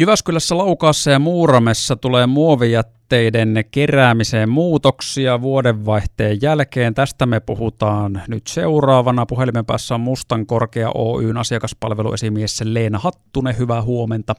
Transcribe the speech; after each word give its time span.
Jyväskylässä, 0.00 0.58
Laukaassa 0.58 1.10
ja 1.10 1.18
Muuramessa 1.18 1.96
tulee 1.96 2.26
muovijätteiden 2.26 3.64
keräämiseen 3.70 4.48
muutoksia 4.48 5.40
vuodenvaihteen 5.40 6.38
jälkeen. 6.42 6.94
Tästä 6.94 7.26
me 7.26 7.40
puhutaan 7.40 8.22
nyt 8.28 8.46
seuraavana. 8.46 9.26
Puhelimen 9.26 9.66
päässä 9.66 9.94
on 9.94 10.00
Mustan 10.00 10.46
Korkea 10.46 10.90
Oyn 10.94 11.36
asiakaspalveluesimies 11.36 12.60
Leena 12.64 12.98
Hattunen. 12.98 13.58
Hyvää 13.58 13.82
huomenta. 13.82 14.34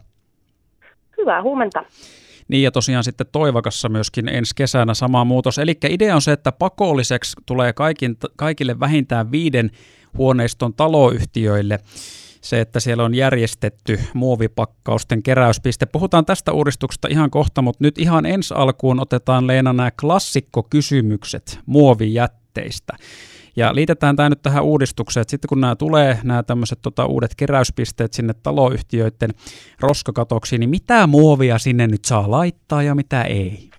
Hyvää 1.18 1.41
huomenta. 1.41 1.84
Niin 2.50 2.63
ja 2.63 2.71
tosiaan 2.71 3.04
sitten 3.04 3.27
Toivakassa 3.31 3.89
myöskin 3.89 4.29
ensi 4.29 4.55
kesänä 4.55 4.93
sama 4.93 5.25
muutos. 5.25 5.57
Eli 5.57 5.77
idea 5.89 6.16
on 6.16 6.21
se, 6.21 6.31
että 6.31 6.52
pakolliseksi 6.52 7.38
tulee 7.45 7.73
kaikin, 7.73 8.18
kaikille 8.36 8.79
vähintään 8.79 9.31
viiden 9.31 9.71
huoneiston 10.18 10.73
taloyhtiöille 10.73 11.80
se, 12.41 12.62
että 12.62 12.80
siellä 12.80 13.04
on 13.04 13.16
järjestetty 13.16 13.99
muovipakkausten 14.13 15.23
keräyspiste. 15.23 15.85
Puhutaan 15.85 16.25
tästä 16.25 16.52
uudistuksesta 16.52 17.08
ihan 17.12 17.31
kohta, 17.31 17.62
mutta 17.62 17.84
nyt 17.84 17.98
ihan 17.98 18.25
ensi 18.25 18.53
alkuun 18.53 19.00
otetaan 19.00 19.47
Leena 19.47 19.73
nämä 19.73 19.91
klassikkokysymykset 19.91 21.59
muovijätteistä. 21.66 22.94
Ja 23.59 23.76
liitetään 23.76 24.16
tämä 24.16 24.30
nyt 24.30 24.41
tähän 24.41 24.63
uudistukseen, 24.63 25.22
että 25.22 25.31
sitten 25.31 25.49
kun 25.49 25.62
nämä 25.62 25.76
tulee, 25.76 26.17
nämä 26.23 26.44
tämmöiset 26.44 26.80
tota, 26.81 27.05
uudet 27.05 27.31
keräyspisteet 27.38 28.13
sinne 28.13 28.34
taloyhtiöiden 28.44 29.30
roskakatoksiin, 29.80 30.59
niin 30.59 30.70
mitä 30.70 31.08
muovia 31.08 31.58
sinne 31.58 31.88
nyt 31.88 32.05
saa 32.05 32.31
laittaa 32.31 32.84
ja 32.84 32.95
mitä 32.95 33.22
ei? 33.22 33.70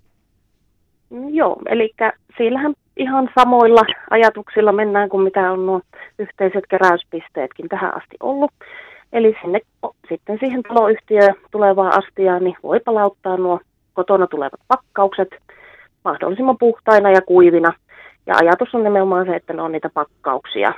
Joo, 1.30 1.56
eli 1.68 1.94
siellähän 2.36 2.74
ihan 2.96 3.28
samoilla 3.34 3.82
ajatuksilla 4.10 4.72
mennään 4.72 5.08
kuin 5.08 5.22
mitä 5.22 5.52
on 5.52 5.66
nuo 5.66 5.80
yhteiset 6.18 6.64
keräyspisteetkin 6.70 7.68
tähän 7.68 7.96
asti 7.96 8.16
ollut. 8.20 8.50
Eli 9.12 9.36
sinne 9.42 9.60
sitten 10.08 10.38
siihen 10.40 10.62
taloyhtiöön 10.62 11.34
tulevaan 11.50 11.98
astiaan 11.98 12.44
niin 12.44 12.56
voi 12.62 12.80
palauttaa 12.80 13.36
nuo 13.36 13.60
kotona 13.94 14.26
tulevat 14.26 14.60
pakkaukset 14.68 15.28
mahdollisimman 16.04 16.58
puhtaina 16.58 17.10
ja 17.10 17.22
kuivina. 17.22 17.72
Ja 18.30 18.36
ajatus 18.36 18.74
on 18.74 18.84
nimenomaan 18.84 19.26
se, 19.26 19.36
että 19.36 19.52
ne 19.52 19.62
on 19.62 19.72
niitä 19.72 19.90
pakkauksia. 19.94 20.74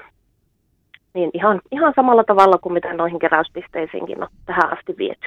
Niin 1.14 1.30
ihan, 1.34 1.60
ihan 1.70 1.92
samalla 1.96 2.24
tavalla 2.24 2.58
kuin 2.58 2.72
mitä 2.72 2.94
noihin 2.94 3.18
keräyspisteisiinkin 3.18 4.22
on 4.22 4.28
tähän 4.46 4.72
asti 4.78 4.94
viety. 4.98 5.26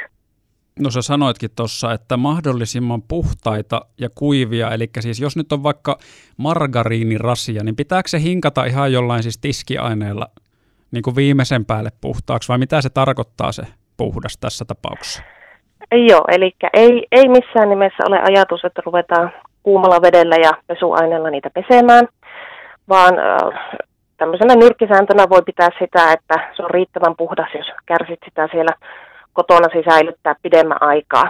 No 0.79 0.89
sä 0.89 1.01
sanoitkin 1.01 1.49
tuossa, 1.55 1.93
että 1.93 2.17
mahdollisimman 2.17 3.01
puhtaita 3.01 3.81
ja 3.99 4.09
kuivia, 4.15 4.71
eli 4.71 4.89
siis 4.99 5.19
jos 5.19 5.37
nyt 5.37 5.51
on 5.51 5.63
vaikka 5.63 5.97
margariinirasia, 6.37 7.63
niin 7.63 7.75
pitääkö 7.75 8.09
se 8.09 8.21
hinkata 8.21 8.65
ihan 8.65 8.91
jollain 8.91 9.23
siis 9.23 9.37
tiskiaineella 9.37 10.27
niin 10.91 11.03
kuin 11.03 11.15
viimeisen 11.15 11.65
päälle 11.65 11.89
puhtaaksi, 12.01 12.49
vai 12.49 12.57
mitä 12.57 12.81
se 12.81 12.89
tarkoittaa 12.89 13.51
se 13.51 13.63
puhdas 13.97 14.37
tässä 14.37 14.65
tapauksessa? 14.65 15.23
Joo, 15.91 16.25
eli 16.27 16.51
ei, 16.73 17.07
ei 17.11 17.27
missään 17.27 17.69
nimessä 17.69 18.03
ole 18.07 18.19
ajatus, 18.19 18.65
että 18.65 18.81
ruvetaan 18.85 19.31
kuumalla 19.63 20.01
vedellä 20.01 20.35
ja 20.35 20.51
pesuaineella 20.67 21.29
niitä 21.29 21.49
pesemään, 21.49 22.07
vaan 22.89 23.13
tämmöisenä 24.17 24.55
nyrkkisääntönä 24.55 25.29
voi 25.29 25.41
pitää 25.45 25.69
sitä, 25.79 26.13
että 26.13 26.51
se 26.55 26.63
on 26.63 26.71
riittävän 26.71 27.15
puhdas, 27.17 27.49
jos 27.53 27.67
kärsit 27.85 28.19
sitä 28.25 28.47
siellä 28.51 28.71
kotona 29.33 29.67
säilyttää 29.89 30.35
pidemmän 30.41 30.77
aikaa. 30.81 31.29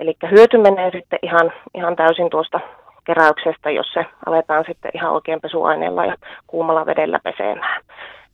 Eli 0.00 0.16
hyöty 0.30 0.58
menee 0.58 0.90
sitten 0.90 1.18
ihan, 1.22 1.52
ihan 1.74 1.96
täysin 1.96 2.30
tuosta 2.30 2.60
keräyksestä, 3.04 3.70
jos 3.70 3.92
se 3.92 4.06
aletaan 4.26 4.64
sitten 4.68 4.90
ihan 4.94 5.12
oikein 5.12 5.40
pesuaineella 5.40 6.06
ja 6.06 6.14
kuumalla 6.46 6.86
vedellä 6.86 7.18
pesemään. 7.24 7.82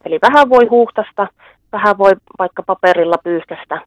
Eli 0.05 0.19
vähän 0.23 0.49
voi 0.51 0.67
huuhtasta, 0.67 1.27
vähän 1.73 1.99
voi 1.99 2.13
vaikka 2.39 2.63
paperilla 2.63 3.17
pyyhkästä, 3.25 3.81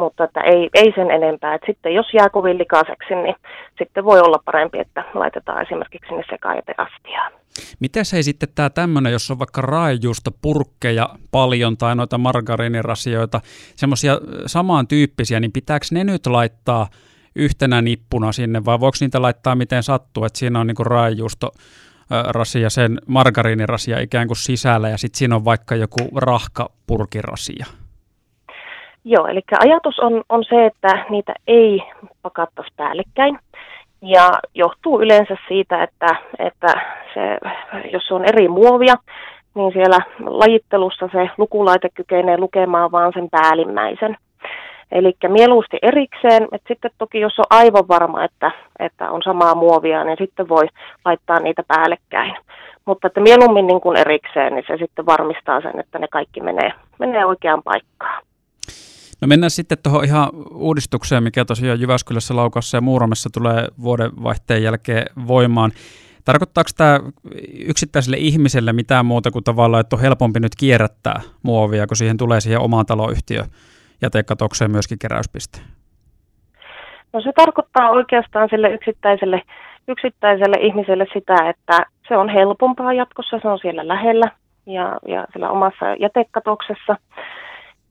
mutta 0.00 0.24
että 0.24 0.40
ei, 0.40 0.68
ei 0.74 0.92
sen 0.94 1.10
enempää. 1.10 1.54
Et 1.54 1.62
sitten 1.66 1.94
jos 1.94 2.06
jää 2.14 2.30
kovin 2.30 2.58
likaiseksi, 2.58 3.14
niin 3.14 3.34
sitten 3.78 4.04
voi 4.04 4.20
olla 4.20 4.42
parempi, 4.44 4.78
että 4.78 5.04
laitetaan 5.14 5.62
esimerkiksi 5.62 6.08
sinne 6.08 6.24
astiaan. 6.78 7.32
Miten 7.80 8.04
se 8.04 8.16
ei 8.16 8.22
sitten 8.22 8.48
tämä 8.54 8.70
tämmöinen, 8.70 9.12
jos 9.12 9.30
on 9.30 9.38
vaikka 9.38 9.60
raajuusta 9.60 10.30
purkkeja 10.42 11.08
paljon 11.30 11.76
tai 11.76 11.96
noita 11.96 12.18
margariinirasioita, 12.18 13.40
semmoisia 13.76 14.20
samantyyppisiä, 14.46 15.40
niin 15.40 15.52
pitääkö 15.52 15.86
ne 15.90 16.04
nyt 16.04 16.26
laittaa 16.26 16.86
yhtenä 17.36 17.82
nippuna 17.82 18.32
sinne 18.32 18.64
vai 18.64 18.80
voiko 18.80 18.96
niitä 19.00 19.22
laittaa 19.22 19.54
miten 19.54 19.82
sattuu, 19.82 20.24
että 20.24 20.38
siinä 20.38 20.60
on 20.60 20.66
niinku 20.66 20.84
raajuusto 20.84 21.50
rasia, 22.28 22.70
sen 22.70 23.00
margariinirasia 23.06 24.00
ikään 24.00 24.26
kuin 24.26 24.36
sisällä 24.36 24.88
ja 24.88 24.98
sitten 24.98 25.18
siinä 25.18 25.36
on 25.36 25.44
vaikka 25.44 25.74
joku 25.74 26.08
rahkapurkirasia? 26.16 27.66
Joo, 29.04 29.26
eli 29.26 29.40
ajatus 29.60 29.98
on, 29.98 30.22
on 30.28 30.44
se, 30.44 30.66
että 30.66 31.04
niitä 31.10 31.34
ei 31.46 31.82
pakattaisi 32.22 32.72
päällekkäin. 32.76 33.38
Ja 34.02 34.30
johtuu 34.54 35.00
yleensä 35.00 35.36
siitä, 35.48 35.82
että, 35.82 36.16
että 36.38 36.80
se, 37.14 37.38
jos 37.92 38.12
on 38.12 38.24
eri 38.24 38.48
muovia, 38.48 38.94
niin 39.54 39.72
siellä 39.72 39.98
lajittelussa 40.26 41.08
se 41.12 41.30
lukulaite 41.38 41.88
kykenee 41.94 42.38
lukemaan 42.38 42.92
vaan 42.92 43.12
sen 43.14 43.30
päällimmäisen. 43.30 44.16
Eli 44.92 45.12
mieluusti 45.28 45.78
erikseen, 45.82 46.42
että 46.52 46.68
sitten 46.68 46.90
toki 46.98 47.20
jos 47.20 47.38
on 47.38 47.44
aivan 47.50 47.88
varma, 47.88 48.24
että, 48.24 48.50
että 48.78 49.10
on 49.10 49.22
samaa 49.22 49.54
muovia, 49.54 50.04
niin 50.04 50.16
sitten 50.18 50.48
voi 50.48 50.66
laittaa 51.04 51.40
niitä 51.40 51.62
päällekkäin. 51.68 52.36
Mutta 52.84 53.06
että 53.06 53.20
mieluummin 53.20 53.66
niin 53.66 53.80
kuin 53.80 53.96
erikseen, 53.96 54.54
niin 54.54 54.64
se 54.66 54.76
sitten 54.76 55.06
varmistaa 55.06 55.60
sen, 55.60 55.80
että 55.80 55.98
ne 55.98 56.08
kaikki 56.08 56.40
menee, 56.40 56.72
menee 56.98 57.24
oikeaan 57.24 57.62
paikkaan. 57.62 58.22
No 59.20 59.28
mennään 59.28 59.50
sitten 59.50 59.78
tuohon 59.82 60.04
ihan 60.04 60.28
uudistukseen, 60.54 61.22
mikä 61.22 61.44
tosiaan 61.44 61.80
Jyväskylässä, 61.80 62.36
Laukassa 62.36 62.76
ja 62.76 62.80
Muuramessa 62.80 63.30
tulee 63.32 63.68
vuodenvaihteen 63.82 64.62
jälkeen 64.62 65.06
voimaan. 65.26 65.70
Tarkoittaako 66.24 66.70
tämä 66.76 67.00
yksittäiselle 67.66 68.16
ihmiselle 68.16 68.72
mitään 68.72 69.06
muuta 69.06 69.30
kuin 69.30 69.44
tavallaan, 69.44 69.80
että 69.80 69.96
on 69.96 70.02
helpompi 70.02 70.40
nyt 70.40 70.52
kierrättää 70.58 71.20
muovia, 71.42 71.86
kun 71.86 71.96
siihen 71.96 72.16
tulee 72.16 72.40
siihen 72.40 72.60
omaan 72.60 72.86
taloyhtiö 72.86 73.44
jätekatokseen 74.02 74.70
myöskin 74.70 74.98
keräyspiste? 74.98 75.60
No 77.12 77.20
se 77.20 77.32
tarkoittaa 77.36 77.90
oikeastaan 77.90 78.48
sille 78.50 78.70
yksittäiselle, 78.70 79.42
yksittäiselle 79.88 80.56
ihmiselle 80.60 81.06
sitä, 81.12 81.48
että 81.48 81.86
se 82.08 82.16
on 82.16 82.28
helpompaa 82.28 82.92
jatkossa, 82.92 83.38
se 83.42 83.48
on 83.48 83.58
siellä 83.58 83.88
lähellä 83.88 84.30
ja, 84.66 84.98
ja 85.08 85.26
siellä 85.32 85.50
omassa 85.50 85.86
jätekatoksessa. 86.00 86.96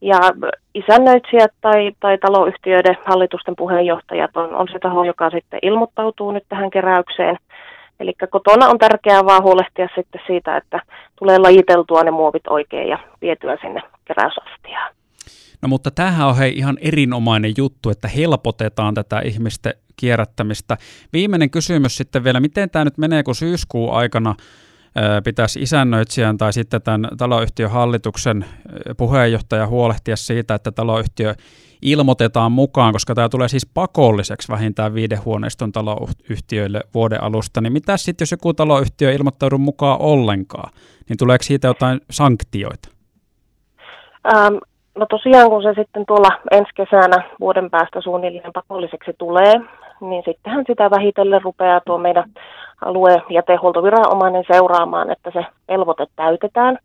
Ja 0.02 0.20
isännöitsijät 0.76 1.52
tai, 1.62 1.92
tai 2.00 2.18
taloyhtiöiden 2.18 2.98
hallitusten 3.06 3.56
puheenjohtajat 3.56 4.38
on, 4.38 4.56
on 4.56 4.68
se 4.72 4.80
taho, 4.80 5.04
joka 5.04 5.30
sitten 5.30 5.60
ilmoittautuu 5.62 6.32
nyt 6.32 6.44
tähän 6.50 6.70
keräykseen. 6.70 7.38
Eli 8.00 8.14
kotona 8.32 8.68
on 8.68 8.78
tärkeää 8.78 9.26
vaan 9.26 9.44
huolehtia 9.44 9.88
sitten 9.96 10.22
siitä, 10.28 10.58
että 10.58 10.82
tulee 11.20 11.38
lajiteltua 11.38 12.04
ne 12.04 12.12
muovit 12.12 12.48
oikein 12.48 12.90
ja 12.90 13.00
vietyä 13.22 13.58
sinne 13.62 13.82
keräysastiaan. 14.06 14.94
No 15.62 15.70
mutta 15.70 15.92
tämähän 15.92 16.28
on 16.28 16.38
hei 16.38 16.58
ihan 16.58 16.78
erinomainen 16.82 17.54
juttu, 17.58 17.90
että 17.90 18.08
helpotetaan 18.08 18.94
tätä 18.94 19.20
ihmisten 19.20 19.74
kierrättämistä. 19.96 20.78
Viimeinen 21.14 21.50
kysymys 21.50 21.98
sitten 21.98 22.24
vielä, 22.24 22.40
miten 22.40 22.70
tämä 22.70 22.86
nyt 22.86 22.98
menee, 22.98 23.24
kun 23.24 23.36
syyskuun 23.36 23.94
aikana 23.94 24.36
pitäisi 25.24 25.62
isännöitsijän 25.62 26.38
tai 26.38 26.54
sitten 26.54 26.82
tämän 26.82 27.08
taloyhtiön 27.18 27.72
hallituksen 27.72 28.46
puheenjohtaja 28.98 29.68
huolehtia 29.68 30.16
siitä, 30.16 30.56
että 30.56 30.72
taloyhtiö 30.72 31.34
ilmoitetaan 31.82 32.52
mukaan, 32.52 32.94
koska 32.94 33.16
tämä 33.16 33.30
tulee 33.30 33.48
siis 33.48 33.72
pakolliseksi 33.74 34.52
vähintään 34.52 34.94
viiden 34.94 35.26
huoneiston 35.26 35.72
taloyhtiöille 35.72 36.82
vuoden 36.94 37.24
alusta, 37.24 37.62
niin 37.62 37.74
mitä 37.74 37.98
sitten, 37.98 38.24
jos 38.24 38.32
joku 38.32 38.54
taloyhtiö 38.54 39.12
ilmoittaudu 39.12 39.58
mukaan 39.58 40.02
ollenkaan, 40.02 40.72
niin 41.10 41.18
tuleeko 41.18 41.44
siitä 41.44 41.68
jotain 41.68 42.02
sanktioita? 42.10 42.90
Ähm, 44.36 44.56
no 44.96 45.06
tosiaan, 45.10 45.50
kun 45.50 45.64
se 45.64 45.74
sitten 45.76 46.06
tuolla 46.06 46.30
ensi 46.52 46.72
kesänä 46.76 47.24
vuoden 47.40 47.70
päästä 47.70 48.02
suunnilleen 48.02 48.53
pakolliseksi 48.53 49.12
tulee, 49.18 49.53
niin 50.02 50.24
sittenhän 50.26 50.64
sitä 50.68 50.90
vähitellen 50.90 51.42
rupeaa 51.42 51.82
tuo 51.85 51.97
meidän 51.97 52.32
alue- 52.85 53.23
jätehuoltoviranomainen 53.29 54.43
seuraamaan, 54.52 55.11
että 55.11 55.31
se 55.31 55.46
velvoite 55.67 56.05
täytetään. 56.16 56.78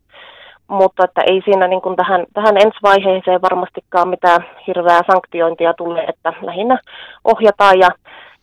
Mutta 0.69 1.05
että 1.05 1.21
ei 1.27 1.43
siinä 1.45 1.67
niin 1.69 1.83
kuin 1.83 1.97
tähän, 1.97 2.27
tähän 2.35 2.57
ensivaiheeseen 2.57 3.43
varmastikaan 3.43 4.09
mitään 4.09 4.45
hirveää 4.67 5.01
sanktiointia 5.13 5.75
tule, 5.75 6.05
että 6.05 6.33
lähinnä 6.43 6.79
ohjataan 7.25 7.79
ja, 7.79 7.89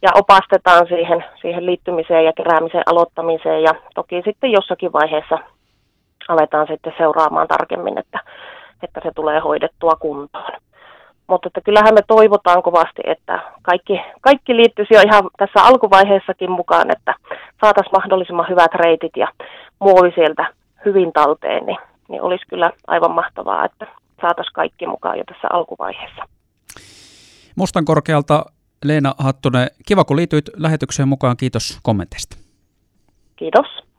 ja 0.02 0.10
opastetaan 0.16 0.88
siihen, 0.88 1.26
siihen 1.42 1.66
liittymiseen 1.66 2.26
ja 2.26 2.34
keräämisen 2.34 2.84
aloittamiseen 2.86 3.64
ja 3.64 3.74
toki 3.96 4.22
sitten 4.26 4.52
jossakin 4.52 4.94
vaiheessa 4.94 5.38
aletaan 6.28 6.68
sitten 6.68 6.94
seuraamaan 6.98 7.48
tarkemmin, 7.48 7.98
että, 7.98 8.20
että 8.84 9.00
se 9.04 9.12
tulee 9.16 9.40
hoidettua 9.40 9.96
kuntoon. 10.00 10.52
Mutta 11.28 11.48
että 11.48 11.62
kyllähän 11.62 11.94
me 11.94 12.02
toivotaan 12.08 12.64
kovasti, 12.64 13.02
että 13.06 13.40
kaikki, 13.62 14.02
kaikki 14.22 14.56
liittyisi 14.56 14.94
jo 14.94 15.02
ihan 15.06 15.24
tässä 15.38 15.64
alkuvaiheessakin 15.64 16.52
mukaan, 16.52 16.92
että 16.92 17.14
saataisiin 17.62 17.94
mahdollisimman 17.94 18.50
hyvät 18.50 18.74
reitit 18.74 19.18
ja 19.18 19.28
muovi 19.80 20.12
sieltä 20.16 20.54
hyvin 20.86 21.12
talteen, 21.14 21.66
niin, 21.66 21.78
niin 22.08 22.22
olisi 22.22 22.46
kyllä 22.48 22.72
aivan 22.88 23.12
mahtavaa, 23.12 23.66
että 23.66 23.88
saataisiin 24.22 24.54
kaikki 24.54 24.88
mukaan 24.88 25.18
jo 25.18 25.24
tässä 25.24 25.48
alkuvaiheessa. 25.52 26.24
Mustankorkealta 27.56 28.46
Leena 28.86 29.16
Hattunen, 29.18 29.68
kiva 29.86 30.04
kun 30.04 30.18
liityit 30.18 30.50
lähetykseen 30.58 31.08
mukaan. 31.08 31.38
Kiitos 31.38 31.80
kommenteista. 31.84 32.38
Kiitos. 33.36 33.91